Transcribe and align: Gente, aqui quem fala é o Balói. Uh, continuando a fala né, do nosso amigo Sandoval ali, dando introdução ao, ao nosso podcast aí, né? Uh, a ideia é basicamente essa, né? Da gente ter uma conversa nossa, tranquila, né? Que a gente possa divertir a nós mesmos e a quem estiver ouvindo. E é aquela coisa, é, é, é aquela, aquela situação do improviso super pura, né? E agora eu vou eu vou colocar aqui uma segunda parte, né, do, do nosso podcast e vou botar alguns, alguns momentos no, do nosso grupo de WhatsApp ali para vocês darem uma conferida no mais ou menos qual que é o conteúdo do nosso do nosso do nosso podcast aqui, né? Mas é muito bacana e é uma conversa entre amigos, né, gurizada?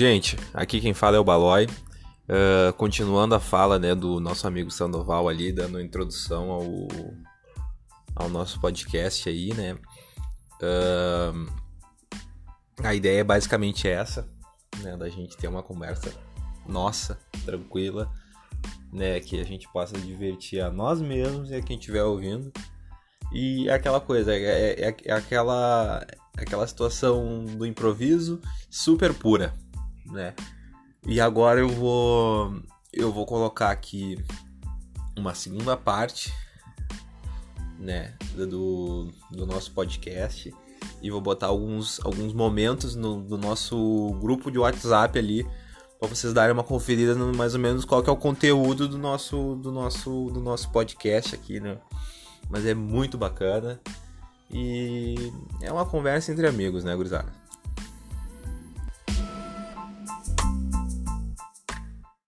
Gente, 0.00 0.34
aqui 0.54 0.80
quem 0.80 0.94
fala 0.94 1.18
é 1.18 1.20
o 1.20 1.24
Balói. 1.24 1.66
Uh, 1.66 2.72
continuando 2.78 3.34
a 3.34 3.38
fala 3.38 3.78
né, 3.78 3.94
do 3.94 4.18
nosso 4.18 4.46
amigo 4.46 4.70
Sandoval 4.70 5.28
ali, 5.28 5.52
dando 5.52 5.78
introdução 5.78 6.50
ao, 6.50 6.88
ao 8.16 8.30
nosso 8.30 8.58
podcast 8.62 9.28
aí, 9.28 9.52
né? 9.52 9.74
Uh, 10.54 11.52
a 12.82 12.94
ideia 12.94 13.20
é 13.20 13.24
basicamente 13.24 13.86
essa, 13.86 14.26
né? 14.78 14.96
Da 14.96 15.10
gente 15.10 15.36
ter 15.36 15.48
uma 15.48 15.62
conversa 15.62 16.10
nossa, 16.66 17.18
tranquila, 17.44 18.10
né? 18.90 19.20
Que 19.20 19.38
a 19.38 19.44
gente 19.44 19.70
possa 19.70 19.98
divertir 19.98 20.62
a 20.62 20.70
nós 20.70 21.02
mesmos 21.02 21.50
e 21.50 21.56
a 21.56 21.60
quem 21.60 21.76
estiver 21.76 22.04
ouvindo. 22.04 22.50
E 23.34 23.68
é 23.68 23.74
aquela 23.74 24.00
coisa, 24.00 24.32
é, 24.34 24.80
é, 24.80 24.96
é 25.04 25.12
aquela, 25.12 26.06
aquela 26.38 26.66
situação 26.66 27.44
do 27.44 27.66
improviso 27.66 28.40
super 28.70 29.12
pura, 29.12 29.52
né? 30.10 30.34
E 31.06 31.20
agora 31.20 31.60
eu 31.60 31.68
vou 31.68 32.60
eu 32.92 33.12
vou 33.12 33.24
colocar 33.24 33.70
aqui 33.70 34.18
uma 35.16 35.34
segunda 35.34 35.76
parte, 35.76 36.32
né, 37.78 38.14
do, 38.34 39.10
do 39.30 39.46
nosso 39.46 39.72
podcast 39.72 40.52
e 41.02 41.10
vou 41.10 41.20
botar 41.20 41.46
alguns, 41.46 42.00
alguns 42.04 42.32
momentos 42.32 42.94
no, 42.94 43.22
do 43.22 43.38
nosso 43.38 44.16
grupo 44.20 44.50
de 44.50 44.58
WhatsApp 44.58 45.18
ali 45.18 45.46
para 45.98 46.08
vocês 46.08 46.32
darem 46.32 46.52
uma 46.52 46.64
conferida 46.64 47.14
no 47.14 47.34
mais 47.34 47.54
ou 47.54 47.60
menos 47.60 47.84
qual 47.84 48.02
que 48.02 48.08
é 48.08 48.12
o 48.12 48.16
conteúdo 48.16 48.88
do 48.88 48.98
nosso 48.98 49.56
do 49.56 49.70
nosso 49.70 50.30
do 50.32 50.40
nosso 50.40 50.70
podcast 50.70 51.34
aqui, 51.34 51.60
né? 51.60 51.78
Mas 52.48 52.64
é 52.64 52.74
muito 52.74 53.18
bacana 53.18 53.78
e 54.50 55.14
é 55.60 55.70
uma 55.70 55.84
conversa 55.84 56.32
entre 56.32 56.46
amigos, 56.46 56.84
né, 56.84 56.96
gurizada? 56.96 57.39